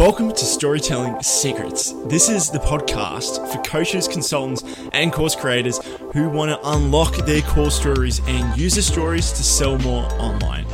[0.00, 1.92] Welcome to Storytelling Secrets.
[2.06, 5.78] This is the podcast for coaches, consultants, and course creators
[6.14, 10.64] who want to unlock their core stories and use the stories to sell more online.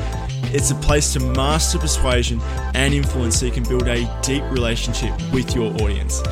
[0.55, 2.41] It's a place to master persuasion
[2.75, 6.23] and influence so you can build a deep relationship with your audience.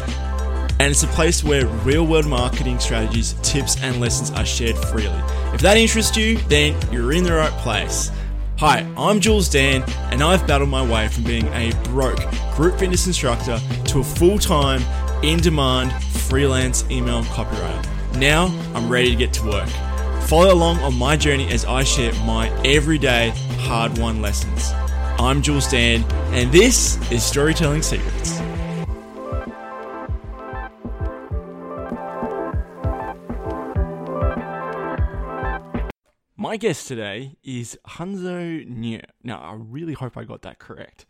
[0.79, 5.20] And it's a place where real world marketing strategies, tips, and lessons are shared freely.
[5.52, 8.12] If that interests you, then you're in the right place.
[8.67, 12.19] Hi, I'm Jules Dan, and I've battled my way from being a broke
[12.55, 14.81] group fitness instructor to a full time,
[15.22, 18.17] in demand freelance email copywriter.
[18.17, 19.69] Now I'm ready to get to work.
[20.29, 24.71] Follow along on my journey as I share my everyday hard won lessons.
[25.19, 26.03] I'm Jules Dan,
[26.33, 28.41] and this is Storytelling Secrets.
[36.55, 39.00] My guest today is Hanzo Niu.
[39.25, 41.05] Now, I really hope I got that correct.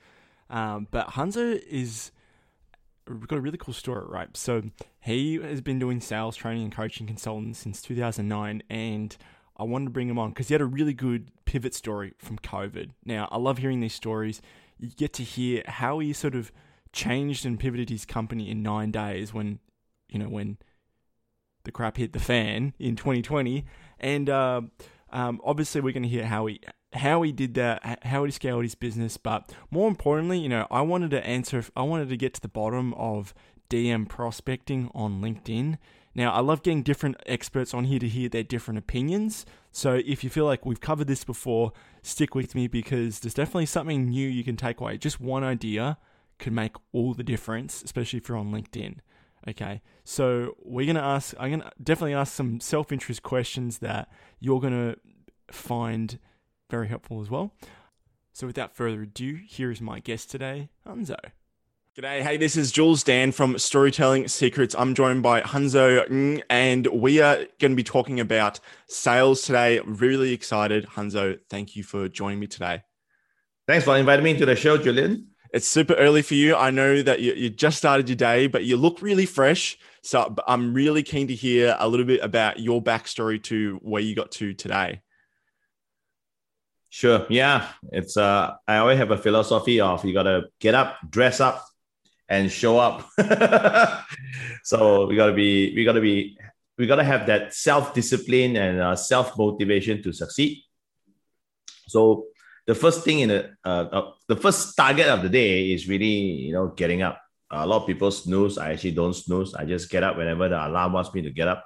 [0.48, 2.12] Um, but Hanzo is
[3.04, 4.34] got a really cool story, right?
[4.38, 4.62] So
[5.00, 9.14] he has been doing sales training and coaching consulting since 2009, and
[9.58, 12.38] I wanted to bring him on because he had a really good pivot story from
[12.38, 12.92] COVID.
[13.04, 14.40] Now, I love hearing these stories.
[14.78, 16.52] You get to hear how he sort of
[16.90, 19.58] changed and pivoted his company in nine days when,
[20.08, 20.56] you know, when
[21.64, 23.66] the crap hit the fan in 2020,
[24.00, 24.62] and uh,
[25.14, 26.60] um, obviously, we're going to hear how he
[26.92, 30.80] how he did that, how he scaled his business, but more importantly, you know, I
[30.82, 33.34] wanted to answer, I wanted to get to the bottom of
[33.68, 35.78] DM prospecting on LinkedIn.
[36.14, 39.44] Now, I love getting different experts on here to hear their different opinions.
[39.72, 43.66] So, if you feel like we've covered this before, stick with me because there's definitely
[43.66, 44.98] something new you can take away.
[44.98, 45.98] Just one idea
[46.38, 48.98] could make all the difference, especially if you're on LinkedIn.
[49.48, 51.34] Okay, so we're gonna ask.
[51.38, 54.08] I'm gonna definitely ask some self-interest questions that
[54.40, 54.96] you're gonna
[55.50, 56.18] find
[56.70, 57.54] very helpful as well.
[58.32, 61.16] So, without further ado, here is my guest today, Hanzo.
[61.96, 64.74] G'day, hey, this is Jules Dan from Storytelling Secrets.
[64.76, 69.78] I'm joined by Hanzo, and we are going to be talking about sales today.
[69.78, 71.38] Really excited, Hanzo.
[71.48, 72.82] Thank you for joining me today.
[73.68, 75.28] Thanks for inviting me to the show, Julian.
[75.54, 76.56] It's super early for you.
[76.56, 79.78] I know that you, you just started your day, but you look really fresh.
[80.02, 84.16] So I'm really keen to hear a little bit about your backstory to where you
[84.16, 85.02] got to today.
[86.88, 87.24] Sure.
[87.30, 87.68] Yeah.
[87.92, 91.64] It's uh I always have a philosophy of you gotta get up, dress up,
[92.28, 93.08] and show up.
[94.64, 96.36] so we gotta be we gotta be
[96.78, 100.64] we gotta have that self-discipline and uh, self-motivation to succeed.
[101.86, 102.26] So
[102.66, 106.16] the first thing in the uh, uh, the first target of the day is really
[106.48, 107.20] you know getting up.
[107.50, 108.58] a lot of people snooze.
[108.58, 109.54] I actually don't snooze.
[109.54, 111.64] I just get up whenever the alarm wants me to get up.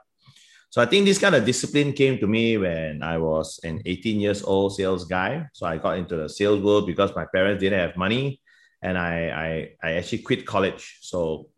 [0.71, 4.21] So I think this kind of discipline came to me when I was an 18
[4.21, 5.47] years old sales guy.
[5.55, 8.41] So I got into the sales world because my parents didn't have money,
[8.83, 9.15] and I
[9.47, 9.49] I,
[9.89, 10.99] I actually quit college.
[11.01, 11.49] So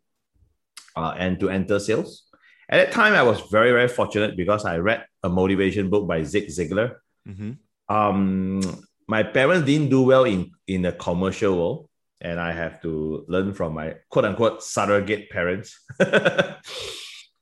[0.95, 2.27] uh, and to enter sales.
[2.69, 6.23] At that time, I was very very fortunate because I read a motivation book by
[6.23, 6.95] Zig Ziglar.
[7.27, 7.51] Mm-hmm.
[7.93, 8.61] Um,
[9.07, 11.89] my parents didn't do well in in the commercial world
[12.21, 15.79] and i have to learn from my quote unquote surrogate parents.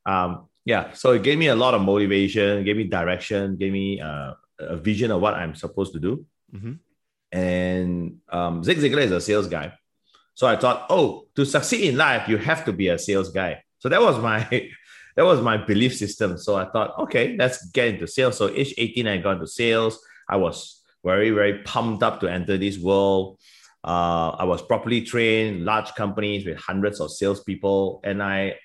[0.06, 4.00] Um, yeah so it gave me a lot of motivation gave me direction gave me
[4.00, 6.26] uh, a vision of what i'm supposed to do.
[6.56, 6.74] Mm-hmm.
[7.32, 9.74] and um, zig ziglar is a sales guy.
[10.34, 13.62] So i thought oh to succeed in life you have to be a sales guy.
[13.80, 14.40] So that was my
[15.16, 16.38] that was my belief system.
[16.38, 18.38] So i thought okay let's get into sales.
[18.38, 20.00] So age 18 i got into sales.
[20.28, 23.40] I was very, very pumped up to enter this world.
[23.84, 28.56] Uh, I was properly trained, large companies with hundreds of salespeople, and I,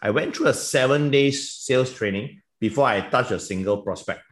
[0.00, 4.22] I went through a seven days sales training before I touched a single prospect.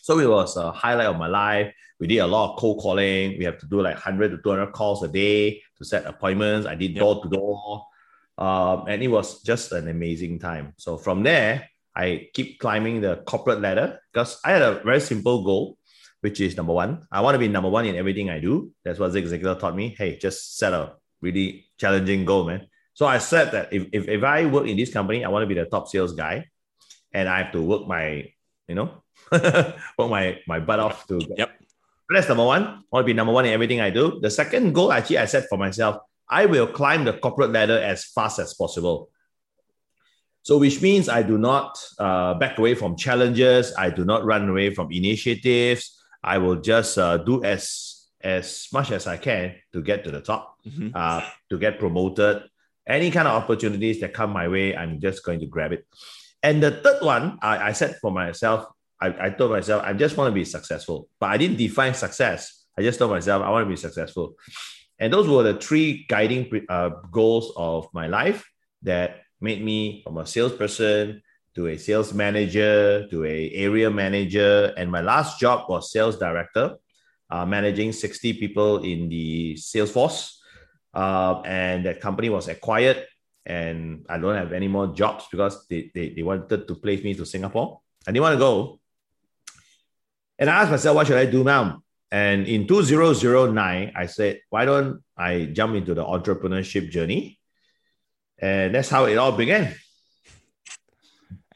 [0.00, 1.74] So it was a highlight of my life.
[1.98, 3.38] We did a lot of cold calling.
[3.38, 6.66] We have to do like 100 to 200 calls a day to set appointments.
[6.66, 7.86] I did door to door.
[8.38, 10.74] And it was just an amazing time.
[10.76, 15.42] So from there, I keep climbing the corporate ladder because I had a very simple
[15.42, 15.78] goal
[16.26, 17.06] which is number one.
[17.12, 18.72] I want to be number one in everything I do.
[18.82, 19.94] That's what Zig Ziglar taught me.
[19.96, 22.66] Hey, just set a really challenging goal, man.
[22.94, 25.46] So I said that if, if, if I work in this company, I want to
[25.46, 26.46] be the top sales guy
[27.12, 28.26] and I have to work my,
[28.66, 31.20] you know, work my, my butt off to.
[31.36, 31.50] Yep.
[32.10, 32.62] That's number one.
[32.64, 34.18] I want to be number one in everything I do.
[34.20, 35.98] The second goal, actually, I set for myself,
[36.28, 39.10] I will climb the corporate ladder as fast as possible.
[40.42, 43.72] So, which means I do not uh, back away from challenges.
[43.78, 45.95] I do not run away from initiatives.
[46.26, 50.20] I will just uh, do as as much as I can to get to the
[50.20, 50.90] top, mm-hmm.
[50.92, 52.42] uh, to get promoted.
[52.86, 55.86] Any kind of opportunities that come my way, I'm just going to grab it.
[56.42, 58.66] And the third one, I, I said for myself,
[59.00, 61.08] I, I told myself, I just want to be successful.
[61.20, 62.66] But I didn't define success.
[62.78, 64.34] I just told myself, I want to be successful.
[64.98, 68.44] And those were the three guiding uh, goals of my life
[68.82, 71.22] that made me from a salesperson
[71.56, 74.72] to a sales manager to a area manager.
[74.76, 76.76] And my last job was sales director,
[77.30, 80.40] uh, managing 60 people in the sales force.
[80.94, 83.04] Uh, and that company was acquired
[83.46, 87.14] and I don't have any more jobs because they, they, they wanted to place me
[87.14, 87.80] to Singapore.
[88.06, 88.80] I didn't want to go.
[90.38, 91.82] And I asked myself, what should I do now?
[92.10, 97.38] And in 2009, I said, why don't I jump into the entrepreneurship journey?
[98.38, 99.74] And that's how it all began.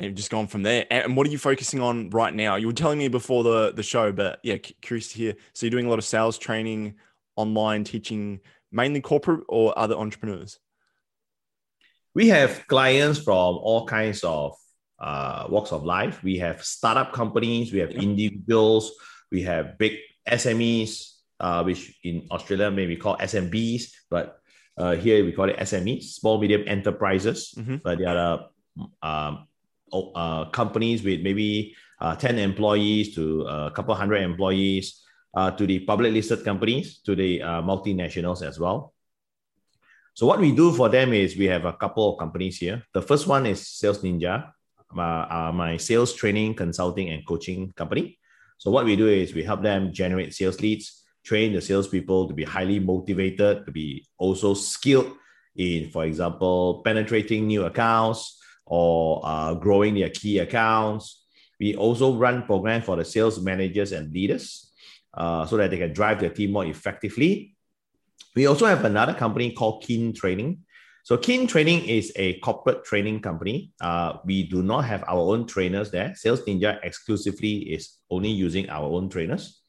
[0.01, 0.87] And you've just gone from there.
[0.91, 2.57] And what are you focusing on right now?
[2.57, 5.35] You were telling me before the, the show, but yeah, curious to hear.
[5.53, 6.95] So you're doing a lot of sales training,
[7.37, 8.41] online teaching,
[8.73, 10.59] mainly corporate or other entrepreneurs?
[12.15, 14.55] We have clients from all kinds of
[14.99, 16.23] uh, walks of life.
[16.23, 18.01] We have startup companies, we have yeah.
[18.01, 18.93] individuals,
[19.31, 24.41] we have big SMEs, uh, which in Australia may be called SMBs, but
[24.79, 27.53] uh, here we call it SMEs, small medium enterprises.
[27.59, 27.77] Mm-hmm.
[27.85, 28.47] But they are
[29.03, 29.47] um,
[29.93, 35.03] uh, companies with maybe uh, 10 employees to a couple hundred employees,
[35.35, 38.93] uh, to the public listed companies, to the uh, multinationals as well.
[40.15, 42.83] So what we do for them is we have a couple of companies here.
[42.93, 44.53] The first one is Sales Ninja,
[44.97, 48.19] uh, my sales training, consulting, and coaching company.
[48.59, 52.35] So what we do is we help them generate sales leads, train the salespeople to
[52.35, 55.13] be highly motivated, to be also skilled
[55.57, 58.40] in, for example, penetrating new accounts
[58.71, 61.27] or uh, growing their key accounts.
[61.59, 64.73] We also run programs for the sales managers and leaders
[65.13, 67.57] uh, so that they can drive their team more effectively.
[68.37, 70.63] We also have another company called Keen Training.
[71.03, 73.73] So Keen Training is a corporate training company.
[73.81, 76.15] Uh, we do not have our own trainers there.
[76.15, 79.63] Sales Ninja exclusively is only using our own trainers.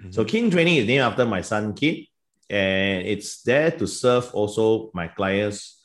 [0.00, 0.12] Mm-hmm.
[0.12, 2.06] So Keen Training is named after my son Kid,
[2.48, 5.75] and it's there to serve also my clients'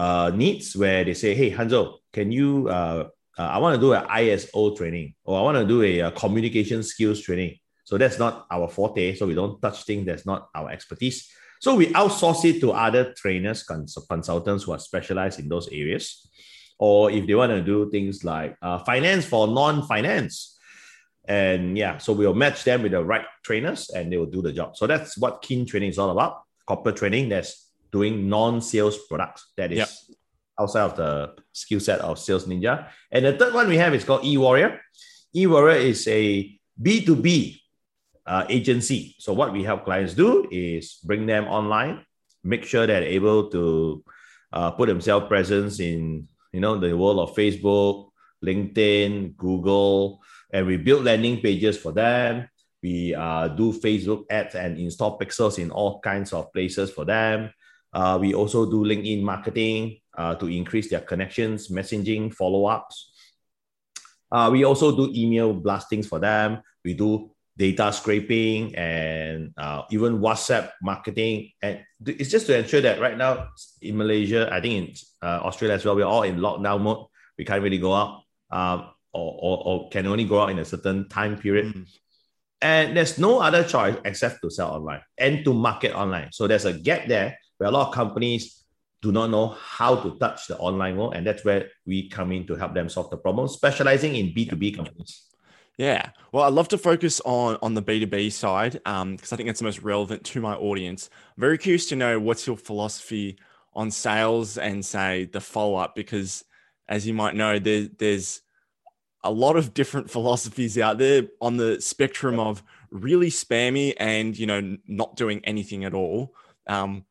[0.00, 2.68] uh, needs where they say, "Hey Hanzo, can you?
[2.68, 3.08] Uh,
[3.38, 6.10] uh, I want to do an ISO training, or I want to do a, a
[6.12, 9.14] communication skills training." So that's not our forte.
[9.16, 11.28] So we don't touch things that's not our expertise.
[11.60, 16.26] So we outsource it to other trainers, cons- consultants who are specialized in those areas.
[16.78, 20.56] Or if they want to do things like uh, finance for non finance.
[21.28, 24.52] And yeah, so we'll match them with the right trainers and they will do the
[24.52, 24.76] job.
[24.76, 29.52] So that's what Keen Training is all about corporate training that's doing non sales products.
[29.56, 29.88] That is yep.
[30.58, 32.88] outside of the skill set of Sales Ninja.
[33.10, 34.78] And the third one we have is called eWarrior.
[35.34, 37.60] eWarrior is a B2B
[38.26, 39.16] uh, agency.
[39.18, 42.04] So what we help clients do is bring them online,
[42.44, 44.04] make sure they're able to
[44.52, 48.10] uh, put themselves presence in you know the world of Facebook,
[48.44, 50.20] LinkedIn, Google,
[50.52, 52.48] and we build landing pages for them.
[52.82, 57.50] We uh, do Facebook ads and install pixels in all kinds of places for them.
[57.92, 63.12] Uh, we also do LinkedIn marketing uh, to increase their connections, messaging, follow ups.
[64.30, 66.62] Uh, we also do email blastings for them.
[66.84, 71.50] We do data scraping and uh, even WhatsApp marketing.
[71.60, 73.48] And it's just to ensure that right now
[73.82, 77.06] in Malaysia, I think in uh, Australia as well, we're all in lockdown mode.
[77.36, 80.64] We can't really go out um, or, or, or, can only go out in a
[80.64, 81.74] certain time period.
[81.74, 81.86] Mm.
[82.62, 86.28] And there's no other choice except to sell online and to market online.
[86.32, 88.64] So there's a gap there where a lot of companies
[89.02, 91.14] do not know how to touch the online world.
[91.14, 94.76] And that's where we come in to help them solve the problem, specializing in B2B
[94.76, 95.26] companies.
[95.76, 96.10] Yeah.
[96.32, 99.60] Well, I'd love to focus on on the B2B side because um, I think that's
[99.60, 101.10] the most relevant to my audience.
[101.36, 103.38] I'm very curious to know what's your philosophy
[103.74, 106.44] on sales and say the follow up because
[106.88, 108.40] as you might know, there, there's
[109.22, 114.46] a lot of different philosophies out there on the spectrum of really spammy and you
[114.46, 116.34] know not doing anything at all.
[116.66, 117.04] Um,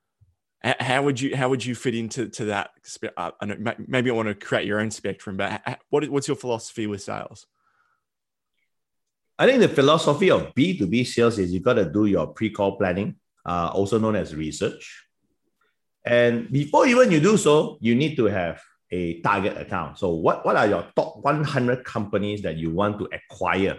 [0.61, 2.71] how would you how would you fit into to that?
[3.15, 6.37] Uh, I know, maybe I want to create your own spectrum, but what what's your
[6.37, 7.47] philosophy with sales?
[9.37, 13.15] I think the philosophy of B2B sales is you've got to do your pre-call planning,
[13.45, 15.05] uh, also known as research.
[16.05, 18.61] And before even you do so, you need to have
[18.91, 19.97] a target account.
[19.97, 23.77] So what, what are your top 100 companies that you want to acquire?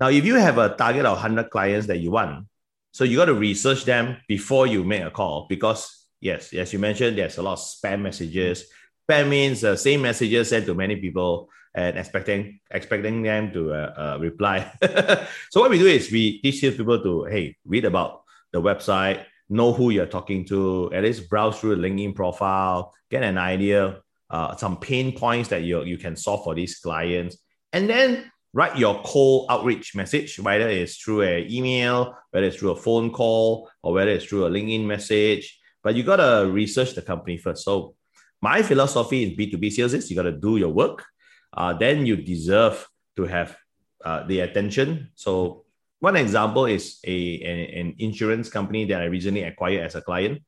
[0.00, 2.46] Now, if you have a target of 100 clients that you want,
[2.94, 6.78] so you got to research them before you make a call because yes, as you
[6.78, 8.66] mentioned, there's a lot of spam messages.
[9.10, 13.94] Spam means the same messages sent to many people and expecting expecting them to uh,
[13.98, 14.70] uh, reply.
[15.50, 18.22] so what we do is we teach these people to hey read about
[18.52, 23.24] the website, know who you're talking to, at least browse through the LinkedIn profile, get
[23.24, 27.38] an idea, uh, some pain points that you you can solve for these clients,
[27.72, 32.70] and then write your cold outreach message, whether it's through an email, whether it's through
[32.70, 35.60] a phone call, or whether it's through a LinkedIn message.
[35.82, 37.64] But you gotta research the company first.
[37.64, 37.96] So
[38.40, 41.04] my philosophy in B2B sales is you gotta do your work.
[41.52, 43.56] Uh, then you deserve to have
[44.04, 45.10] uh, the attention.
[45.16, 45.64] So
[45.98, 50.42] one example is a, an insurance company that I recently acquired as a client.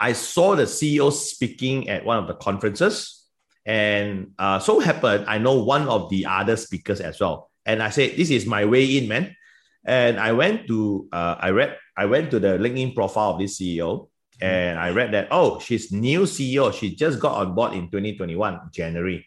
[0.00, 3.21] I saw the CEO speaking at one of the conferences,
[3.64, 7.50] and uh, so happened I know one of the other speakers as well.
[7.64, 9.36] And I said, "This is my way in, man."
[9.84, 13.58] And I went to uh, I read I went to the LinkedIn profile of this
[13.58, 14.08] CEO,
[14.40, 16.72] and I read that oh, she's new CEO.
[16.72, 19.26] She just got on board in 2021 January.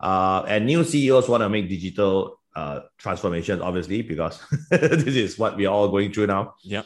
[0.00, 5.56] Uh, and new CEOs want to make digital uh, transformation, obviously, because this is what
[5.56, 6.54] we're all going through now.
[6.62, 6.82] Yeah.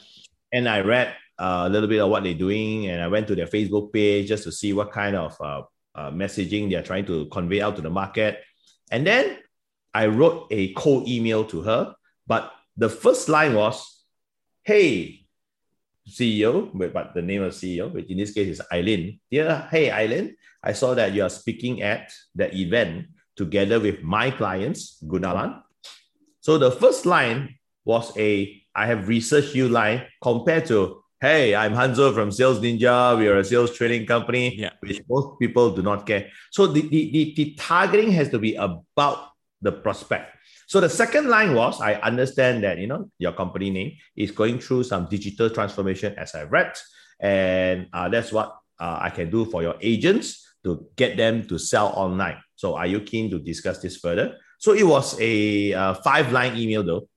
[0.53, 3.35] And I read uh, a little bit of what they're doing, and I went to
[3.35, 5.37] their Facebook page just to see what kind of
[5.99, 8.39] uh, messaging they're trying to convey out to the market.
[8.91, 9.39] And then
[9.93, 11.95] I wrote a cold email to her,
[12.27, 13.83] but the first line was,
[14.63, 15.27] "Hey,
[16.07, 19.19] CEO," but the name of CEO, which in this case is Eileen.
[19.31, 24.31] Dear, hey Eileen, I saw that you are speaking at the event together with my
[24.31, 25.63] clients, Gunalan.
[26.41, 31.75] So the first line was a I have researched you line compared to hey, I'm
[31.75, 33.19] Hanzo from Sales Ninja.
[33.19, 34.71] We are a sales training company, yeah.
[34.81, 36.29] which most people do not care.
[36.53, 40.37] So the, the, the, the targeting has to be about the prospect.
[40.69, 44.61] So the second line was I understand that you know your company name is going
[44.61, 46.73] through some digital transformation as I read,
[47.19, 51.59] and uh, that's what uh, I can do for your agents to get them to
[51.59, 52.37] sell online.
[52.55, 54.37] So are you keen to discuss this further?
[54.59, 57.09] So it was a uh, five line email though.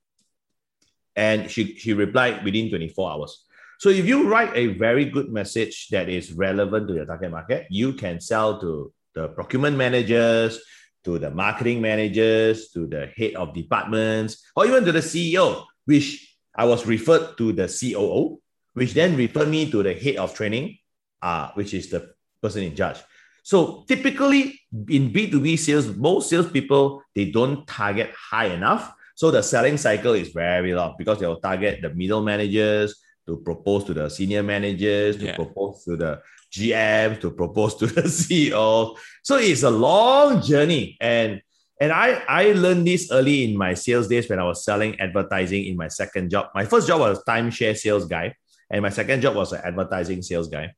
[1.15, 3.45] And she, she replied within 24 hours.
[3.81, 7.65] So if you write a very good message that is relevant to your target market,
[7.71, 10.61] you can sell to the procurement managers,
[11.03, 16.37] to the marketing managers, to the head of departments, or even to the CEO, which
[16.53, 18.39] I was referred to the COO,
[18.73, 20.77] which then referred me to the head of training,
[21.23, 22.99] uh, which is the person in charge.
[23.41, 28.93] So typically in B2B sales, most salespeople, they don't target high enough.
[29.15, 33.83] So the selling cycle is very long because they'll target the middle managers to propose
[33.85, 35.35] to the senior managers, to yeah.
[35.35, 38.97] propose to the GM, to propose to the CEO.
[39.23, 40.97] So it's a long journey.
[40.99, 41.41] And
[41.79, 45.65] and I, I learned this early in my sales days when I was selling advertising
[45.65, 46.49] in my second job.
[46.53, 48.35] My first job was a timeshare sales guy,
[48.69, 50.73] and my second job was an advertising sales guy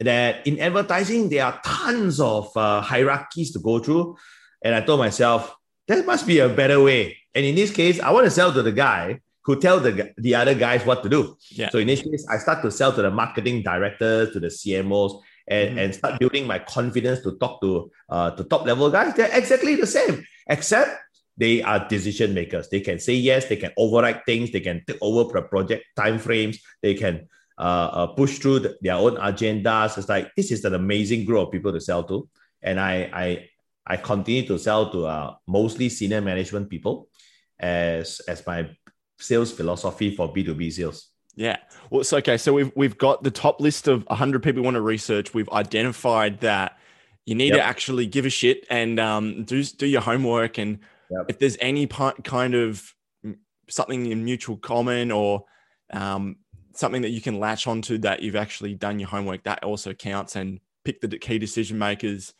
[0.00, 4.16] that in advertising, there are tons of uh, hierarchies to go through.
[4.64, 5.54] And I told myself,
[5.86, 7.18] there must be a better way.
[7.34, 10.34] And in this case, I want to sell to the guy who tell the, the
[10.36, 11.36] other guys what to do.
[11.50, 11.70] Yeah.
[11.70, 15.20] So in this case, I start to sell to the marketing directors, to the CMOs,
[15.48, 15.78] and, mm-hmm.
[15.78, 19.14] and start building my confidence to talk to uh, to top level guys.
[19.14, 20.90] They're exactly the same, except
[21.36, 22.68] they are decision makers.
[22.68, 26.60] They can say yes, they can override things, they can take over project time frames,
[26.80, 27.26] they can
[27.58, 29.98] uh, uh, push through the, their own agendas.
[29.98, 32.28] It's like this is an amazing group of people to sell to,
[32.62, 33.26] and I I
[33.84, 37.08] I continue to sell to uh, mostly senior management people
[37.60, 38.70] as as my
[39.20, 41.10] sales philosophy for B two B sales.
[41.36, 41.58] Yeah.
[41.90, 42.36] Well, it's okay.
[42.36, 45.32] So we've we've got the top list of 100 people we want to research.
[45.32, 46.78] We've identified that
[47.24, 47.58] you need yep.
[47.58, 50.58] to actually give a shit and um, do do your homework.
[50.58, 51.26] And yep.
[51.28, 52.94] if there's any part, kind of
[53.68, 55.44] something in mutual common or
[55.92, 56.36] um,
[56.74, 60.36] something that you can latch onto that you've actually done your homework that also counts
[60.36, 62.34] and pick the key decision makers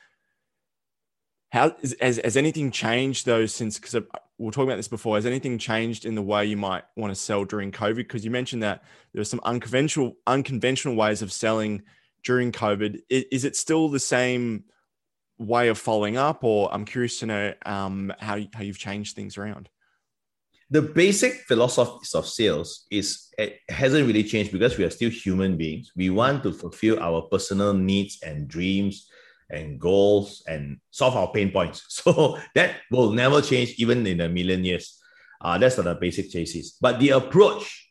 [1.50, 3.94] how has, has anything changed though since because
[4.38, 7.10] we are talking about this before has anything changed in the way you might want
[7.10, 7.96] to sell during covid?
[7.96, 11.82] Because you mentioned that there are some unconventional unconventional ways of selling
[12.24, 13.00] during covid.
[13.08, 14.64] Is, is it still the same
[15.38, 19.36] way of following up or i'm curious to know um, how, how you've changed things
[19.36, 19.68] around?
[20.72, 25.56] The basic philosophy of sales is it hasn't really changed because we are still human
[25.56, 25.90] beings.
[25.96, 29.09] We want to fulfill our personal needs and dreams
[29.50, 31.82] and goals and solve our pain points.
[31.88, 34.98] So that will never change even in a million years.
[35.40, 36.76] Uh, that's the basic chasis.
[36.80, 37.90] But the approach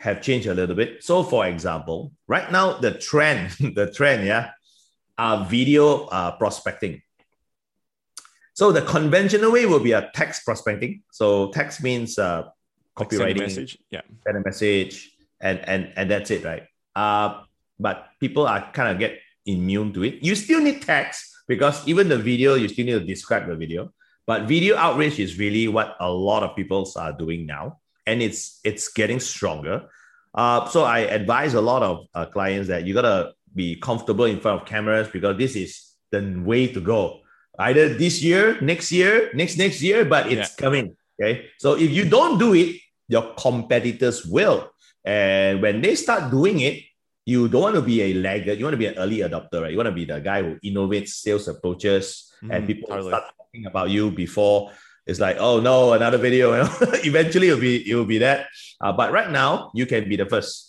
[0.00, 1.02] have changed a little bit.
[1.02, 4.50] So for example, right now the trend, the trend, yeah,
[5.18, 7.02] are video uh, prospecting.
[8.54, 11.02] So the conventional way will be a text prospecting.
[11.12, 12.48] So text means uh,
[12.96, 16.64] copywriting, a message, yeah, send a message, and and and that's it, right?
[16.94, 17.42] Uh,
[17.78, 20.22] but people are kind of get immune to it.
[20.22, 23.92] You still need text because even the video, you still need to describe the video.
[24.26, 28.60] But video outreach is really what a lot of people are doing now, and it's
[28.62, 29.88] it's getting stronger.
[30.32, 34.38] Uh, so I advise a lot of uh, clients that you gotta be comfortable in
[34.38, 37.20] front of cameras because this is the way to go
[37.58, 40.56] either this year, next year, next next year, but it's yeah.
[40.56, 40.96] coming.
[41.20, 41.50] Okay.
[41.58, 42.76] So if you don't do it,
[43.08, 44.70] your competitors will.
[45.04, 46.84] And when they start doing it,
[47.30, 48.58] you don't want to be a laggard.
[48.58, 49.70] You want to be an early adopter, right?
[49.70, 53.10] You want to be the guy who innovates sales approaches mm, and people totally.
[53.10, 54.70] start talking about you before
[55.10, 56.54] it's like, oh no, another video.
[57.02, 58.46] Eventually, it'll be it will be that.
[58.80, 60.68] Uh, but right now, you can be the first.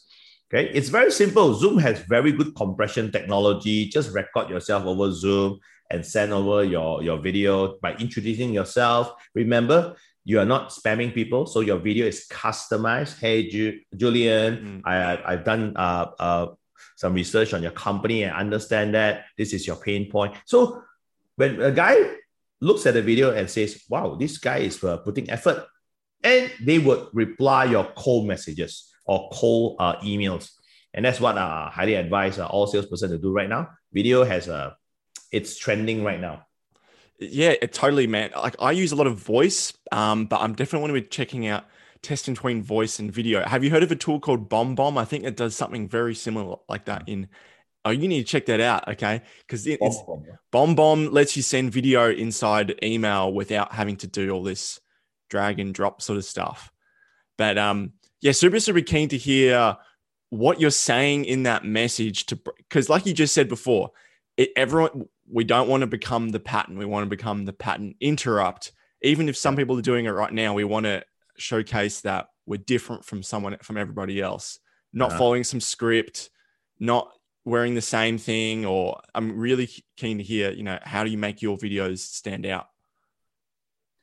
[0.52, 1.54] Okay, it's very simple.
[1.54, 3.86] Zoom has very good compression technology.
[3.86, 5.60] Just record yourself over Zoom
[5.92, 9.14] and send over your your video by introducing yourself.
[9.36, 13.20] Remember, you are not spamming people, so your video is customized.
[13.20, 14.82] Hey, Ju- Julian, mm.
[14.86, 16.48] I I've done uh, uh
[16.96, 20.36] some research on your company and understand that this is your pain point.
[20.46, 20.84] So
[21.36, 21.96] when a guy
[22.62, 25.66] looks at the video and says, wow, this guy is uh, putting effort.
[26.24, 30.52] And they would reply your cold messages or cold uh, emails.
[30.94, 33.70] And that's what I highly advise uh, all salesperson to do right now.
[33.92, 34.78] Video has a,
[35.32, 36.46] it's trending right now.
[37.22, 38.32] Yeah, it totally, man.
[38.36, 41.48] Like I use a lot of voice, um, but I'm definitely want to be checking
[41.48, 41.66] out
[42.02, 43.46] testing between voice and video.
[43.46, 44.98] Have you heard of a tool called BombBomb?
[44.98, 47.30] I think it does something very similar like that in
[47.84, 49.22] Oh, you need to check that out, okay?
[49.40, 49.98] Because it, it's
[50.54, 54.80] BombBomb lets you send video inside email without having to do all this
[55.32, 56.72] drag and drop sort of stuff.
[57.40, 59.78] But um, yeah, super super keen to hear
[60.30, 63.92] what you're saying in that message to because, like you just said before,
[64.38, 66.78] it, everyone we don't want to become the pattern.
[66.78, 68.72] We want to become the pattern interrupt.
[69.02, 71.04] Even if some people are doing it right now, we want to
[71.38, 74.60] showcase that we're different from someone from everybody else,
[74.94, 75.18] not uh-huh.
[75.18, 76.30] following some script,
[76.80, 77.12] not
[77.46, 81.18] wearing the same thing or i'm really keen to hear you know how do you
[81.18, 82.68] make your videos stand out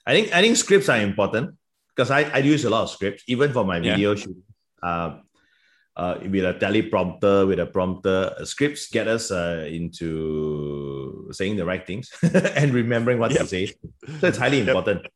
[0.06, 1.54] i think i think scripts are important
[1.94, 4.16] because i, I use a lot of scripts even for my video yeah.
[4.16, 4.37] shoot
[4.82, 5.18] uh,
[5.98, 11.64] uh, with a teleprompter with a prompter uh, scripts get us uh, into saying the
[11.64, 12.10] right things
[12.56, 13.40] and remembering what yep.
[13.40, 15.12] to say so it's highly important yep.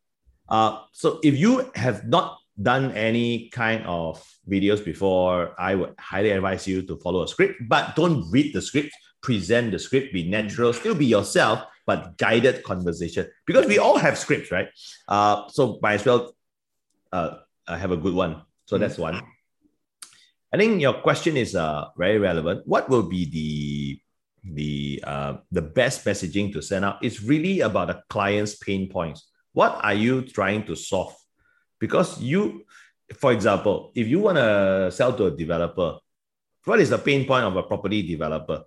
[0.49, 6.31] uh, so if you have not done any kind of videos before, I would highly
[6.31, 8.91] advise you to follow a script, but don't read the script,
[9.23, 13.29] present the script, be natural, still be yourself, but guided conversation.
[13.47, 14.69] Because we all have scripts, right?
[15.09, 16.35] Uh, so might as well
[17.13, 18.43] uh, have a good one.
[18.67, 19.23] So that's one.
[20.53, 22.67] I think your question is uh, very relevant.
[22.67, 23.99] What will be the
[24.45, 26.99] the uh, the best messaging to send out?
[27.03, 29.29] It's really about the client's pain points.
[29.53, 31.15] What are you trying to solve?
[31.83, 32.65] because you
[33.19, 35.99] for example if you want to sell to a developer
[36.65, 38.63] what is the pain point of a property developer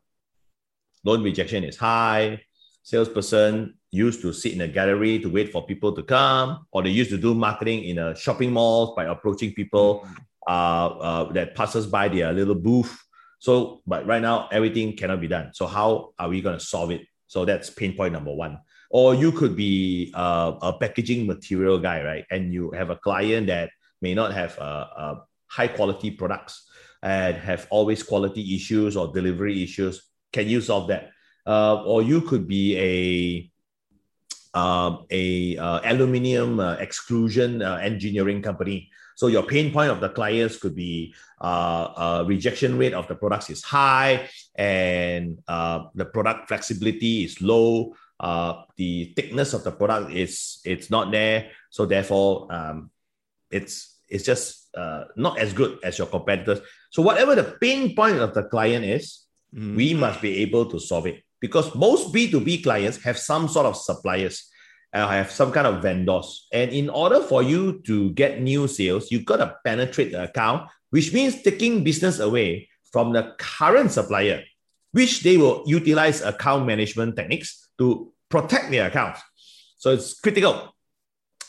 [1.06, 2.38] loan rejection is high
[2.84, 6.89] salesperson used to sit in a gallery to wait for people to come or they
[6.89, 10.06] used to do marketing in a shopping mall by approaching people
[10.47, 13.01] uh, uh, that passes by their little booth
[13.39, 16.91] so but right now everything cannot be done so how are we going to solve
[16.91, 21.77] it so that's pain point number one or you could be uh, a packaging material
[21.77, 22.25] guy, right?
[22.31, 23.69] And you have a client that
[24.01, 25.15] may not have uh, uh,
[25.47, 26.69] high quality products
[27.03, 30.01] and have always quality issues or delivery issues.
[30.31, 31.10] Can you solve that?
[31.45, 33.51] Uh, or you could be a
[34.58, 38.89] um, a uh, aluminium uh, extrusion uh, engineering company.
[39.15, 43.15] So your pain point of the clients could be uh, uh, rejection rate of the
[43.15, 49.71] products is high and uh, the product flexibility is low uh, the thickness of the
[49.71, 52.89] product is it's not there, so therefore um,
[53.51, 56.60] it's it's just uh, not as good as your competitors.
[56.91, 59.75] So whatever the pain point of the client is, mm.
[59.75, 63.47] we must be able to solve it because most B two B clients have some
[63.47, 64.49] sort of suppliers.
[64.95, 66.47] Uh, have some kind of vendors.
[66.53, 70.71] And in order for you to get new sales, you got to penetrate the account,
[70.89, 74.47] which means taking business away from the current supplier,
[74.93, 79.19] which they will utilize account management techniques to protect their accounts.
[79.75, 80.73] So it's critical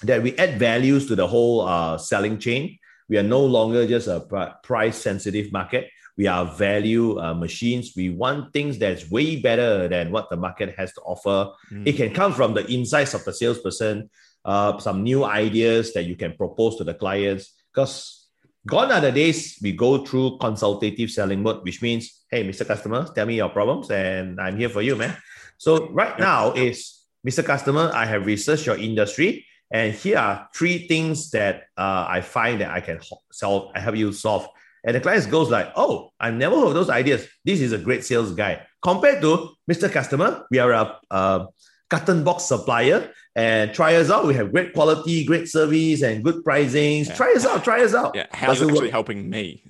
[0.02, 2.76] that we add values to the whole uh, selling chain.
[3.09, 4.26] We are no longer just a
[4.64, 5.87] price sensitive market.
[6.16, 7.92] We are value uh, machines.
[7.96, 11.52] We want things that's way better than what the market has to offer.
[11.70, 11.87] Mm.
[11.87, 14.09] It can come from the insights of the salesperson,
[14.44, 17.52] uh, some new ideas that you can propose to the clients.
[17.72, 18.29] Because
[18.66, 22.66] gone are the days we go through consultative selling mode, which means, hey, Mr.
[22.66, 25.16] Customer, tell me your problems and I'm here for you, man.
[25.59, 27.44] So right now is Mr.
[27.44, 32.61] Customer, I have researched your industry, and here are three things that uh, I find
[32.61, 33.00] that I can
[33.33, 33.72] solve.
[33.74, 34.46] I help you solve.
[34.87, 37.27] And the client goes like, "Oh, I never heard of those ideas.
[37.44, 39.90] This is a great sales guy." Compared to Mr.
[39.90, 41.46] Customer, we are a, a
[41.90, 44.27] carton box supplier, and try us out.
[44.27, 47.05] We have great quality, great service, and good pricing.
[47.05, 47.14] Yeah.
[47.14, 47.64] Try us out.
[47.64, 48.14] Try us out.
[48.14, 49.64] Yeah, how's it actually helping me?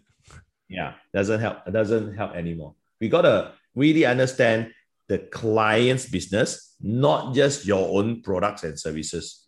[0.68, 1.66] Yeah, doesn't help.
[1.66, 2.74] It doesn't help anymore.
[3.00, 4.72] We gotta really understand
[5.09, 9.46] the client's business, not just your own products and services.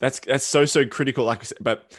[0.00, 1.24] That's that's so so critical.
[1.24, 1.92] Like, but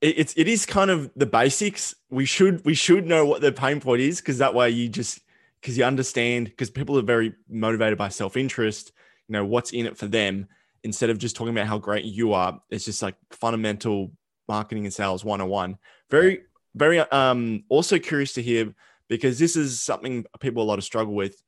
[0.00, 1.94] it, it's it is kind of the basics.
[2.10, 5.20] We should we should know what the pain point is because that way you just
[5.60, 8.92] because you understand because people are very motivated by self interest.
[9.28, 10.48] You know what's in it for them
[10.84, 12.60] instead of just talking about how great you are.
[12.70, 14.12] It's just like fundamental
[14.48, 15.78] marketing and sales 101.
[16.10, 16.42] Very
[16.74, 18.74] very um also curious to hear
[19.08, 21.42] because this is something people a lot of struggle with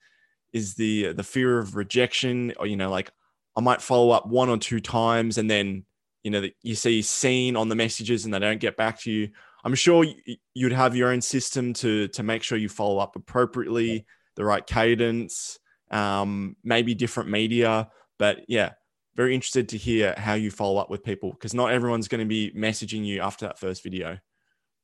[0.53, 3.11] is the the fear of rejection or you know like
[3.57, 5.85] I might follow up one or two times and then
[6.23, 9.11] you know that you see seen on the messages and they don't get back to
[9.11, 9.29] you.
[9.65, 10.07] I'm sure
[10.55, 14.67] you'd have your own system to to make sure you follow up appropriately, the right
[14.67, 15.59] cadence,
[15.91, 17.89] um, maybe different media.
[18.19, 18.73] But yeah,
[19.17, 22.27] very interested to hear how you follow up with people because not everyone's going to
[22.27, 24.19] be messaging you after that first video.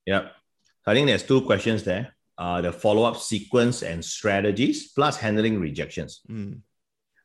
[0.06, 0.28] Yeah,
[0.86, 5.60] I think there's two questions there uh, the follow up sequence and strategies, plus handling
[5.60, 6.20] rejections.
[6.28, 6.60] Mm.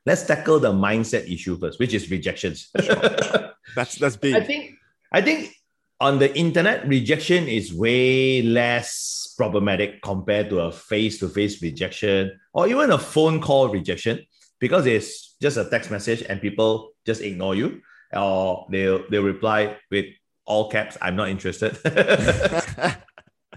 [0.06, 2.70] Let's tackle the mindset issue first, which is rejections.
[2.82, 2.96] Sure.
[3.76, 4.36] that's that's big.
[4.36, 4.76] I think
[5.12, 5.54] I think
[6.00, 12.92] on the internet, rejection is way less problematic compared to a face-to-face rejection or even
[12.92, 14.26] a phone call rejection
[14.60, 17.82] because it's just a text message and people just ignore you
[18.14, 20.06] or they'll they'll reply with
[20.46, 21.78] all caps, I'm not interested.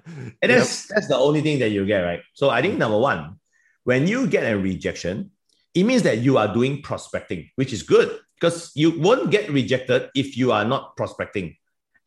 [0.07, 0.95] and that's yep.
[0.95, 3.37] that's the only thing that you get right so i think number one
[3.85, 5.31] when you get a rejection
[5.75, 10.11] it means that you are doing prospecting which is good because you won't get rejected
[10.17, 11.55] if you are not prospecting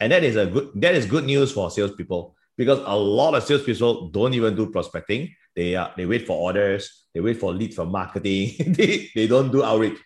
[0.01, 3.43] and that is a good that is good news for salespeople because a lot of
[3.43, 7.75] salespeople don't even do prospecting they uh, they wait for orders they wait for leads
[7.75, 9.97] from marketing they, they don't do outreach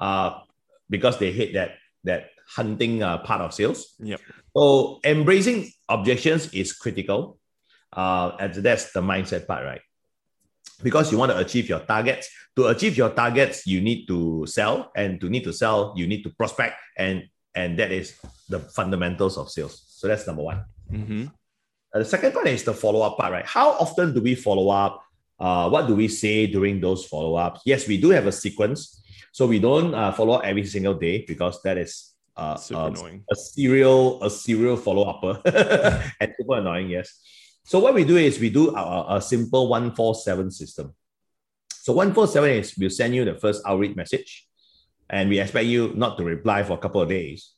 [0.00, 0.40] uh,
[0.90, 4.20] because they hate that that hunting uh, part of sales yep.
[4.56, 7.38] so embracing objections is critical
[7.92, 9.80] uh, and that's the mindset part, right?
[10.82, 12.28] Because you want to achieve your targets.
[12.56, 16.22] To achieve your targets, you need to sell, and to need to sell, you need
[16.22, 18.14] to prospect, and and that is
[18.48, 19.82] the fundamentals of sales.
[19.88, 20.64] So that's number one.
[20.92, 21.26] Mm-hmm.
[21.94, 23.46] Uh, the second part is the follow up part, right?
[23.46, 25.02] How often do we follow up?
[25.38, 27.60] Uh, what do we say during those follow ups?
[27.64, 29.02] Yes, we do have a sequence.
[29.32, 33.36] So we don't uh, follow up every single day because that is uh, um, a
[33.36, 35.40] serial a serial follow upper
[36.20, 36.88] and super annoying.
[36.88, 37.20] Yes.
[37.66, 40.94] So what we do is we do a, a simple 147 system.
[41.68, 44.46] So 147 is we'll send you the first outreach message
[45.10, 47.54] and we expect you not to reply for a couple of days.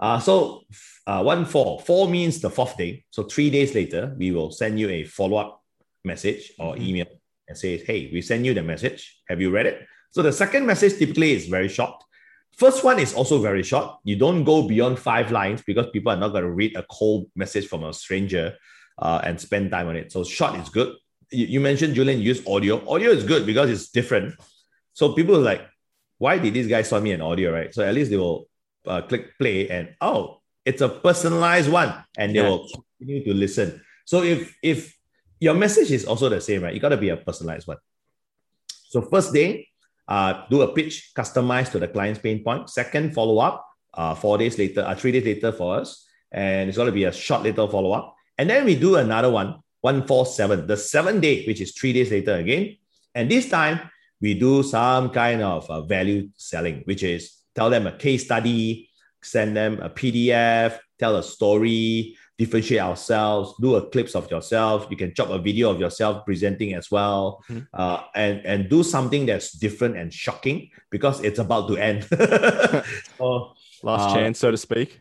[0.00, 0.62] Uh, so
[1.06, 3.04] uh, one four, four means the fourth day.
[3.10, 5.62] So three days later, we will send you a follow-up
[6.02, 6.84] message or mm-hmm.
[6.84, 7.06] email
[7.46, 9.20] and say, hey, we send you the message.
[9.28, 9.86] Have you read it?
[10.12, 12.02] So the second message typically is very short.
[12.56, 13.98] First one is also very short.
[14.04, 17.26] You don't go beyond five lines because people are not going to read a cold
[17.36, 18.56] message from a stranger
[18.98, 20.12] uh, and spend time on it.
[20.12, 20.96] So short is good.
[21.30, 22.86] You, you mentioned Julian use audio.
[22.88, 24.34] Audio is good because it's different.
[24.92, 25.66] So people are like,
[26.18, 27.74] why did this guy send me an audio, right?
[27.74, 28.48] So at least they will
[28.86, 32.48] uh, click play and oh, it's a personalized one, and they yeah.
[32.48, 33.82] will continue to listen.
[34.04, 34.96] So if if
[35.40, 36.72] your message is also the same, right?
[36.72, 37.78] You got to be a personalized one.
[38.88, 39.68] So first day,
[40.06, 42.70] uh, do a pitch customized to the client's pain point.
[42.70, 43.66] Second, follow up.
[43.94, 47.04] Uh, four days later, uh, three days later for us, and it's going to be
[47.04, 48.14] a short little follow up.
[48.38, 52.34] And then we do another one, 147, the seventh day, which is three days later
[52.34, 52.76] again.
[53.14, 53.80] And this time
[54.20, 58.88] we do some kind of uh, value selling, which is tell them a case study,
[59.22, 64.86] send them a PDF, tell a story, differentiate ourselves, do a clips of yourself.
[64.90, 67.64] You can chop a video of yourself presenting as well, mm-hmm.
[67.72, 72.04] uh, and and do something that's different and shocking because it's about to end.
[73.18, 75.00] so, Last uh, chance, so to speak.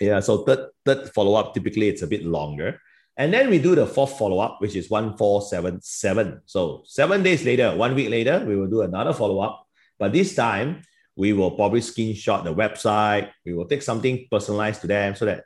[0.00, 2.80] Yeah, so third third follow up typically it's a bit longer.
[3.16, 6.42] And then we do the fourth follow up, which is 1477.
[6.46, 9.66] So seven days later, one week later, we will do another follow up.
[9.98, 10.82] But this time,
[11.16, 13.30] we will probably screenshot the website.
[13.44, 15.44] We will take something personalized to them so that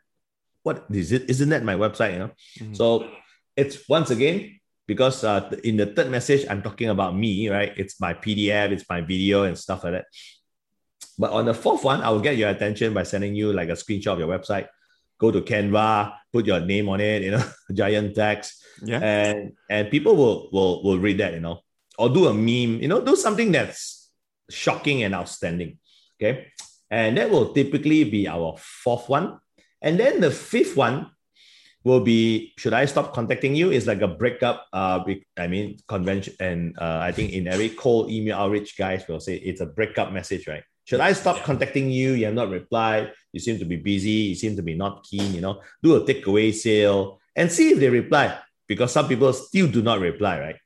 [0.63, 1.29] what is it?
[1.29, 2.13] Isn't that my website?
[2.13, 2.31] You know.
[2.61, 2.75] Mm-hmm.
[2.75, 3.11] So
[3.57, 7.73] it's once again because uh, in the third message I'm talking about me, right?
[7.77, 10.07] It's my PDF, it's my video and stuff like that.
[11.19, 13.73] But on the fourth one, I will get your attention by sending you like a
[13.73, 14.69] screenshot of your website.
[15.19, 18.63] Go to Canva, put your name on it, you know, giant text.
[18.83, 18.99] Yeah.
[18.99, 21.61] And and people will will will read that, you know,
[21.99, 24.11] or do a meme, you know, do something that's
[24.51, 25.79] shocking and outstanding.
[26.21, 26.49] Okay.
[26.91, 29.39] And that will typically be our fourth one.
[29.81, 31.11] And then the fifth one
[31.85, 33.71] will be should I stop contacting you?
[33.71, 34.67] Is like a breakup.
[34.73, 35.05] Uh,
[35.37, 39.37] I mean convention, and uh, I think in every cold email outreach, guys will say
[39.37, 40.65] it's a breakup message, right?
[40.85, 42.13] Should I stop contacting you?
[42.13, 43.13] You have not replied.
[43.33, 44.33] You seem to be busy.
[44.33, 45.35] You seem to be not keen.
[45.35, 49.67] You know, do a takeaway sale and see if they reply because some people still
[49.67, 50.41] do not reply.
[50.41, 50.57] Right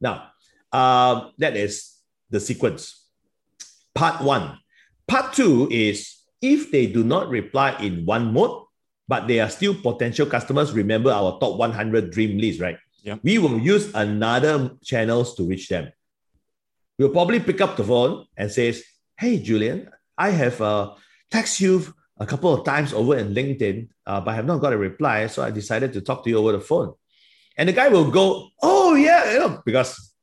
[0.00, 0.30] now,
[0.72, 1.94] uh, that is
[2.30, 3.06] the sequence.
[3.94, 4.58] Part one.
[5.06, 8.64] Part two is if they do not reply in one mode,
[9.06, 12.78] but they are still potential customers, remember our top 100 dream list, right?
[13.02, 13.16] Yeah.
[13.22, 15.90] We will use another channels to reach them.
[16.98, 18.84] We'll probably pick up the phone and says,
[19.18, 20.94] "Hey, Julian, I have uh,
[21.30, 24.72] text you a couple of times over in LinkedIn, uh, but I have not got
[24.72, 26.94] a reply, so I decided to talk to you over the phone."
[27.56, 30.14] And the guy will go, "Oh yeah, you know, because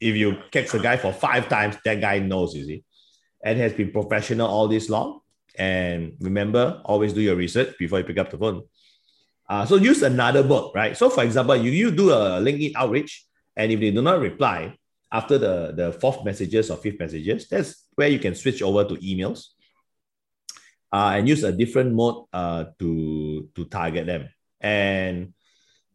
[0.00, 2.84] if you text a guy for five times, that guy knows, you see,
[3.42, 5.20] and has been professional all this long.
[5.56, 8.64] And remember, always do your research before you pick up the phone.
[9.48, 10.96] Uh, so use another bot, right?
[10.96, 13.24] So for example, you, you do a LinkedIn outreach,
[13.56, 14.76] and if they do not reply
[15.12, 18.94] after the, the fourth messages or fifth messages, that's where you can switch over to
[18.96, 19.48] emails
[20.92, 24.28] uh, and use a different mode uh, to, to target them.
[24.60, 25.34] And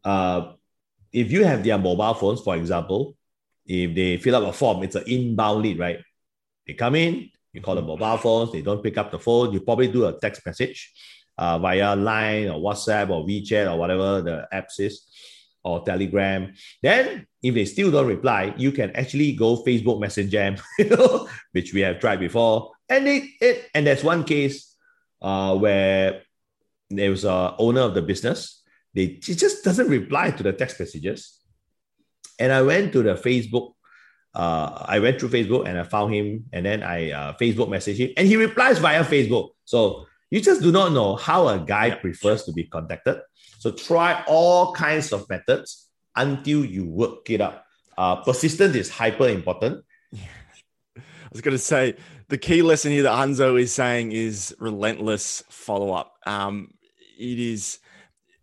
[0.04, 0.52] uh,
[1.12, 3.16] if you have their mobile phones, for example,
[3.66, 5.98] if they fill up a form, it's an inbound lead, right?
[6.66, 9.60] They come in, you call the mobile phones, they don't pick up the phone, you
[9.60, 10.92] probably do a text message
[11.38, 15.09] uh, via Line or WhatsApp or WeChat or whatever the apps is
[15.62, 16.52] or Telegram.
[16.82, 20.56] Then, if they still don't reply, you can actually go Facebook Messenger,
[21.52, 22.72] which we have tried before.
[22.88, 24.74] And it, it and there's one case
[25.22, 26.22] uh, where
[26.90, 28.62] there was a owner of the business.
[28.94, 31.38] They he just doesn't reply to the text messages.
[32.38, 33.74] And I went to the Facebook
[34.34, 37.96] uh, I went through Facebook and I found him, and then I uh, Facebook messaged
[37.96, 39.50] him, and he replies via Facebook.
[39.64, 41.94] So you just do not know how a guy yeah.
[41.96, 43.20] prefers to be contacted.
[43.58, 47.62] So try all kinds of methods until you work it out.
[47.98, 49.84] Uh, persistence is hyper important.
[50.14, 51.96] I was going to say
[52.28, 56.14] the key lesson here that Hanzo is saying is relentless follow up.
[56.26, 56.72] Um,
[57.18, 57.78] it is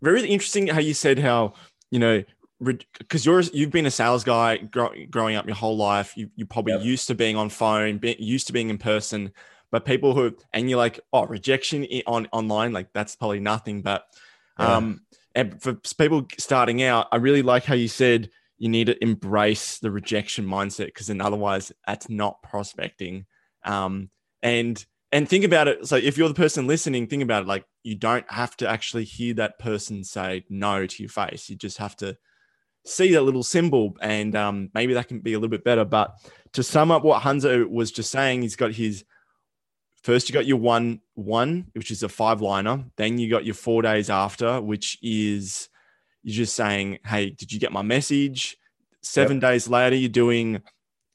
[0.01, 1.53] very interesting how you said how
[1.89, 2.23] you know
[2.59, 6.15] because you're you've been a sales guy grow, growing up your whole life.
[6.15, 6.83] You you probably yep.
[6.83, 9.31] used to being on phone, be, used to being in person.
[9.71, 13.81] But people who and you're like, oh, rejection on online, like that's probably nothing.
[13.81, 14.05] But
[14.59, 14.77] yeah.
[14.77, 15.01] um,
[15.35, 19.77] and for people starting out, I really like how you said you need to embrace
[19.79, 23.25] the rejection mindset because then otherwise that's not prospecting.
[23.63, 24.09] Um,
[24.41, 25.87] and and think about it.
[25.87, 27.47] So if you're the person listening, think about it.
[27.47, 31.49] Like you don't have to actually hear that person say no to your face.
[31.49, 32.17] You just have to
[32.85, 35.85] see that little symbol and um, maybe that can be a little bit better.
[35.85, 36.15] But
[36.53, 39.05] to sum up what Hanzo was just saying, he's got his
[40.07, 42.85] first you got your one one, which is a five liner.
[42.95, 45.67] Then you got your four days after, which is
[46.23, 48.55] you're just saying, Hey, did you get my message?
[49.01, 49.51] Seven yep.
[49.51, 50.61] days later, you're doing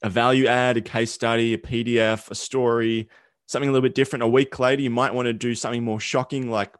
[0.03, 3.09] a value add, a case study, a PDF, a story,
[3.47, 4.21] something a little bit different.
[4.21, 6.75] A week later, you might want to do something more shocking, like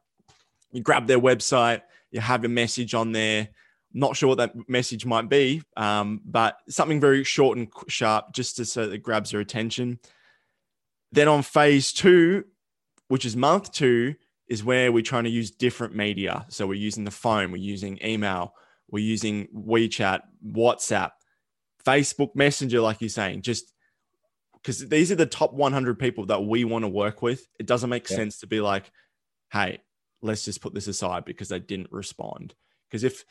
[0.71, 3.49] you grab their website, you have a message on there
[3.93, 8.57] not sure what that message might be, um, but something very short and sharp just
[8.57, 9.99] to, so that it grabs your attention.
[11.13, 12.43] Then on phase two,
[13.07, 14.15] which is month two,
[14.47, 16.45] is where we're trying to use different media.
[16.49, 18.55] So we're using the phone, we're using email,
[18.89, 21.11] we're using WeChat, WhatsApp,
[21.85, 23.73] Facebook Messenger, like you're saying, just
[24.55, 27.47] because these are the top 100 people that we want to work with.
[27.59, 28.15] It doesn't make yeah.
[28.15, 28.91] sense to be like,
[29.51, 29.81] hey,
[30.23, 32.55] let's just put this aside because they didn't respond.
[32.89, 33.23] Because if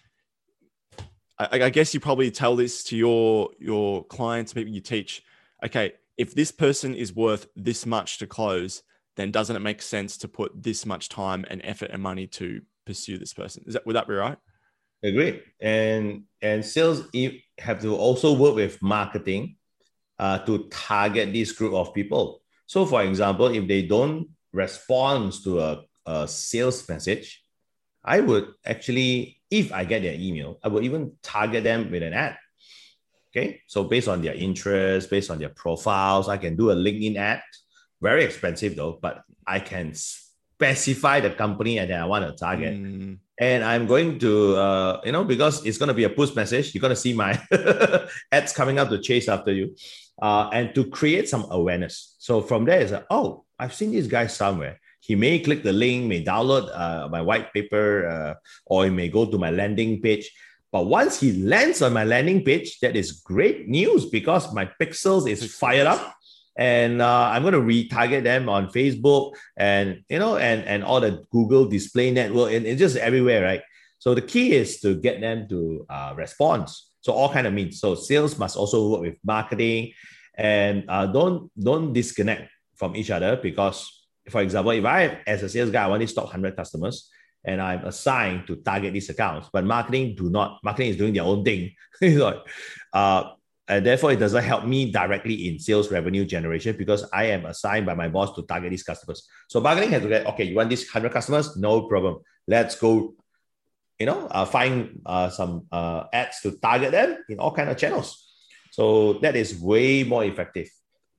[1.36, 5.24] I, I guess you probably tell this to your your clients, maybe you teach.
[5.64, 8.82] Okay, if this person is worth this much to close,
[9.16, 12.62] then doesn't it make sense to put this much time and effort and money to
[12.86, 13.64] pursue this person?
[13.66, 14.38] Is that would that be right?
[15.02, 15.42] Agree.
[15.60, 17.08] And and sales
[17.58, 19.56] have to also work with marketing
[20.18, 22.42] uh, to target this group of people.
[22.66, 27.42] So, for example, if they don't respond to a, a sales message,
[28.04, 32.14] I would actually if I get their email, I would even target them with an
[32.14, 32.38] ad.
[33.34, 33.62] Okay.
[33.66, 37.42] So based on their interest, based on their profiles, I can do a LinkedIn ad.
[38.00, 42.74] Very expensive though, but I can specify the company and then I want to target.
[42.74, 43.18] Mm.
[43.38, 46.74] And I'm going to, uh, you know, because it's going to be a push message,
[46.74, 47.40] you're going to see my
[48.32, 49.74] ads coming up to chase after you
[50.20, 52.16] uh, and to create some awareness.
[52.18, 55.72] So from there, it's like, oh, I've seen this guy somewhere he may click the
[55.72, 58.34] link, may download uh, my white paper, uh,
[58.66, 60.30] or he may go to my landing page.
[60.72, 65.28] But once he lands on my landing page, that is great news because my pixels
[65.28, 66.16] is fired up,
[66.56, 71.00] and uh, I'm going to retarget them on Facebook and you know and and all
[71.00, 73.62] the Google Display Network and it's just everywhere, right?
[73.98, 76.68] So the key is to get them to uh, respond.
[77.02, 77.78] So all kind of means.
[77.78, 79.92] So sales must also work with marketing,
[80.34, 83.86] and uh, don't don't disconnect from each other because
[84.30, 87.10] for example, if I, as a sales guy, I want to stock 100 customers
[87.44, 91.24] and I'm assigned to target these accounts, but marketing do not, marketing is doing their
[91.24, 91.74] own thing.
[92.92, 93.24] uh,
[93.68, 97.86] and therefore it doesn't help me directly in sales revenue generation because I am assigned
[97.86, 99.28] by my boss to target these customers.
[99.48, 100.44] So marketing has to get okay.
[100.44, 101.56] You want these hundred customers?
[101.56, 102.18] No problem.
[102.46, 103.14] Let's go.
[103.98, 107.76] You know, uh, find uh, some uh, ads to target them in all kind of
[107.76, 108.28] channels.
[108.72, 110.68] So that is way more effective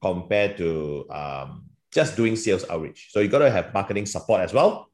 [0.02, 3.10] compared to um, just doing sales outreach.
[3.12, 4.90] So you got to have marketing support as well.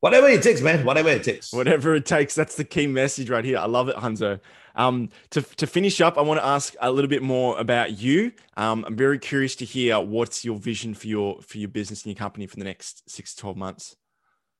[0.00, 0.84] Whatever it takes, man.
[0.84, 1.52] Whatever it takes.
[1.52, 2.34] Whatever it takes.
[2.34, 3.58] That's the key message right here.
[3.58, 4.40] I love it, Hanzo.
[4.74, 8.32] Um, to, to finish up, I want to ask a little bit more about you.
[8.56, 12.14] Um, I'm very curious to hear what's your vision for your for your business and
[12.14, 13.96] your company for the next six to twelve months.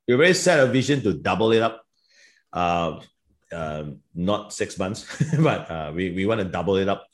[0.07, 1.87] We're very set a vision to double it up.
[2.53, 3.00] Uh,
[3.53, 5.07] um, not six months,
[5.38, 7.07] but uh, we, we want to double it up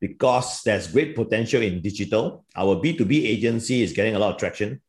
[0.00, 2.44] because there's great potential in digital.
[2.56, 4.80] Our B2B agency is getting a lot of traction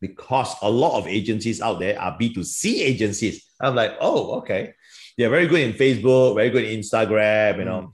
[0.00, 3.44] because a lot of agencies out there are B2C agencies.
[3.60, 4.74] I'm like, oh, okay.
[5.16, 7.80] They're very good in Facebook, very good in Instagram, you know.
[7.80, 7.92] Mm.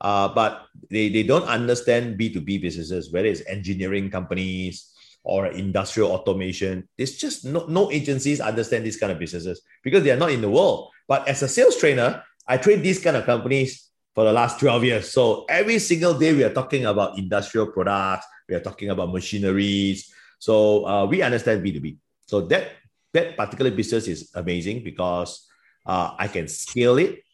[0.00, 6.86] Uh, but they, they don't understand B2B businesses, whether it's engineering companies or industrial automation.
[6.98, 10.42] It's just no, no agencies understand these kind of businesses because they are not in
[10.42, 10.90] the world.
[11.08, 14.84] But as a sales trainer, I train these kind of companies for the last 12
[14.84, 15.12] years.
[15.12, 20.12] So every single day we are talking about industrial products, we are talking about machineries.
[20.44, 21.96] So uh, we understand B2B.
[22.28, 22.76] So that
[23.16, 25.48] that particular business is amazing because
[25.86, 27.24] uh, I can scale it.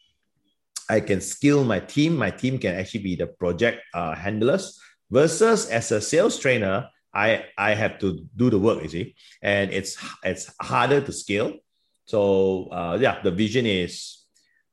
[0.87, 2.15] I can scale my team.
[2.15, 4.79] My team can actually be the project uh, handlers
[5.11, 9.71] versus as a sales trainer, I, I have to do the work, you see, and
[9.71, 11.59] it's it's harder to scale.
[12.05, 14.23] So uh, yeah, the vision is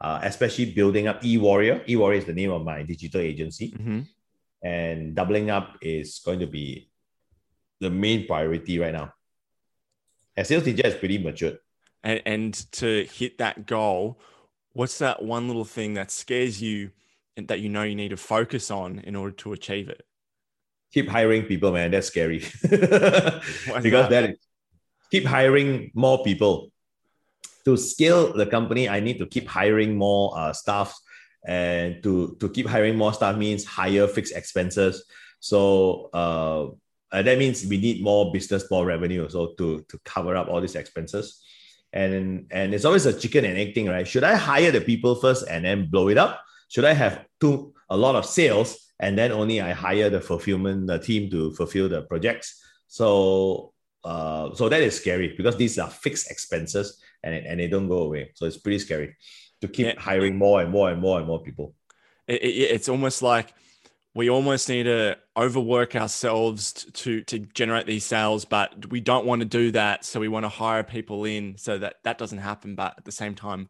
[0.00, 1.82] uh, especially building up eWarrior.
[1.90, 3.72] eWarrior is the name of my digital agency.
[3.74, 4.00] Mm-hmm.
[4.62, 6.87] And doubling up is going to be
[7.80, 9.12] the main priority right now.
[10.36, 11.54] As Sales Ninja is pretty mature.
[12.04, 14.20] And, and to hit that goal,
[14.72, 16.90] what's that one little thing that scares you
[17.36, 20.04] and that you know you need to focus on in order to achieve it?
[20.92, 21.90] Keep hiring people, man.
[21.90, 22.38] That's scary.
[22.62, 23.42] because
[23.82, 24.10] that?
[24.10, 24.36] that is
[25.10, 26.70] keep hiring more people
[27.64, 30.98] to scale the company, I need to keep hiring more uh, staff.
[31.46, 35.04] And to, to keep hiring more staff means higher fixed expenses.
[35.40, 36.74] So uh,
[37.12, 39.28] that means we need more business, more revenue.
[39.28, 41.42] So to, to cover up all these expenses.
[41.92, 44.06] And, and it's always a chicken and egg thing, right?
[44.06, 46.42] Should I hire the people first and then blow it up?
[46.68, 50.86] Should I have two, a lot of sales and then only I hire the fulfillment
[50.86, 52.62] the team to fulfill the projects?
[52.88, 53.72] So
[54.04, 58.02] uh, so that is scary because these are fixed expenses and, and they don't go
[58.04, 58.30] away.
[58.34, 59.16] So it's pretty scary
[59.60, 61.74] to keep hiring more and more and more and more people.
[62.26, 63.52] It, it, it's almost like
[64.18, 69.42] we almost need to overwork ourselves to to generate these sales, but we don't want
[69.42, 70.04] to do that.
[70.04, 72.74] So we want to hire people in so that that doesn't happen.
[72.74, 73.68] But at the same time,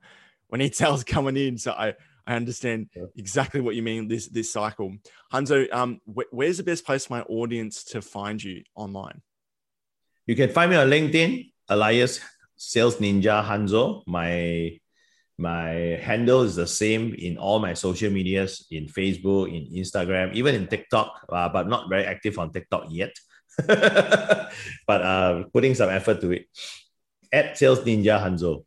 [0.51, 1.59] we need sales coming in.
[1.59, 1.89] So I,
[2.27, 3.03] I understand yeah.
[3.15, 4.97] exactly what you mean this this cycle.
[5.31, 9.21] Hanzo, um, wh- where's the best place for my audience to find you online?
[10.25, 12.21] You can find me on LinkedIn, Elias
[12.57, 14.03] Sales Ninja Hanzo.
[14.07, 14.79] My
[15.38, 20.55] my handle is the same in all my social medias in Facebook, in Instagram, even
[20.57, 23.14] in TikTok, uh, but not very active on TikTok yet.
[23.66, 24.51] but
[25.03, 26.46] uh, putting some effort to it.
[27.33, 28.64] At Sales Ninja Hanzo.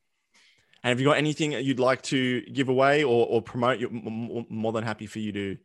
[0.84, 3.79] And have you got anything you'd like to give away or, or promote?
[3.79, 5.57] You're more than happy for you to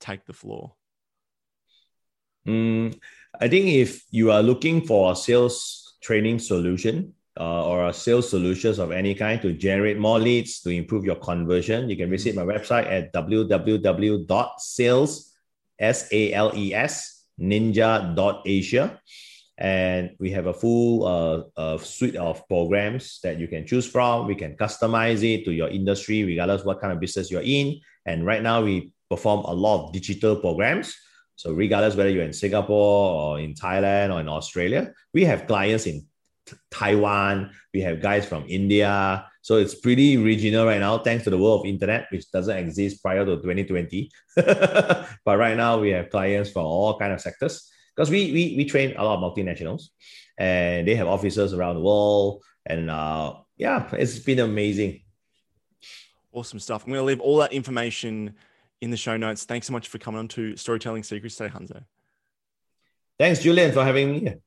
[0.00, 0.74] take the floor.
[2.46, 2.98] Mm,
[3.38, 8.28] I think if you are looking for a sales training solution, uh, or a sales
[8.28, 12.34] solutions of any kind to generate more leads to improve your conversion, you can visit
[12.34, 14.24] my website at www.sales,
[15.78, 19.00] S-A-L-E-S, ninja.asia.
[19.60, 24.26] And we have a full uh, uh, suite of programs that you can choose from.
[24.26, 27.80] We can customize it to your industry, regardless what kind of business you're in.
[28.06, 30.94] And right now, we perform a lot of digital programs.
[31.36, 35.86] So regardless whether you're in Singapore or in Thailand or in Australia, we have clients
[35.86, 36.06] in
[36.70, 37.50] Taiwan.
[37.72, 39.26] We have guys from India.
[39.42, 43.02] So it's pretty regional right now, thanks to the world of internet, which doesn't exist
[43.02, 44.10] prior to 2020.
[44.36, 48.64] but right now we have clients from all kind of sectors because we, we we
[48.64, 49.88] train a lot of multinationals,
[50.38, 52.42] and they have offices around the world.
[52.66, 55.00] And uh, yeah, it's been amazing.
[56.32, 56.84] Awesome stuff.
[56.84, 58.34] I'm going to leave all that information
[58.80, 59.44] in the show notes.
[59.44, 61.84] Thanks so much for coming on to Storytelling Secrets today, Hanzo.
[63.18, 64.38] Thanks, Julian, for having me here.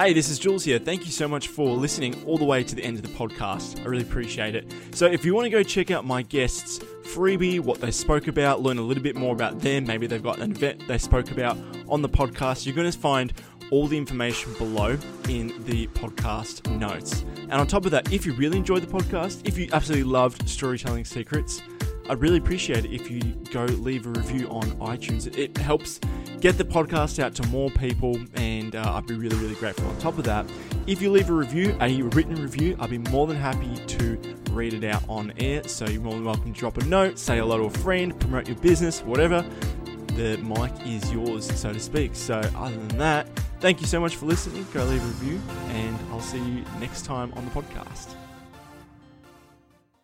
[0.00, 0.78] Hey, this is Jules here.
[0.78, 3.80] Thank you so much for listening all the way to the end of the podcast.
[3.80, 4.72] I really appreciate it.
[4.92, 8.62] So, if you want to go check out my guests' freebie, what they spoke about,
[8.62, 11.58] learn a little bit more about them, maybe they've got an event they spoke about
[11.86, 13.34] on the podcast, you're going to find
[13.70, 14.96] all the information below
[15.28, 17.26] in the podcast notes.
[17.36, 20.48] And on top of that, if you really enjoyed the podcast, if you absolutely loved
[20.48, 21.60] Storytelling Secrets,
[22.10, 23.20] I'd really appreciate it if you
[23.52, 25.28] go leave a review on iTunes.
[25.28, 26.00] It, it helps
[26.40, 29.88] get the podcast out to more people, and uh, I'd be really, really grateful.
[29.88, 30.44] On top of that,
[30.88, 34.74] if you leave a review, a written review, I'd be more than happy to read
[34.74, 35.62] it out on air.
[35.68, 38.48] So you're more than welcome to drop a note, say hello to a friend, promote
[38.48, 39.48] your business, whatever.
[40.16, 42.16] The mic is yours, so to speak.
[42.16, 43.28] So, other than that,
[43.60, 44.66] thank you so much for listening.
[44.74, 48.19] Go leave a review, and I'll see you next time on the podcast.